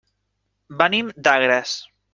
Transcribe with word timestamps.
Venim 0.81 1.13
d'Agres. 1.29 1.79